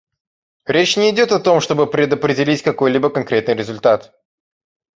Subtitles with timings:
[0.65, 4.17] Речь не идет о том, чтобы предопределить какой-либо конкретный результат.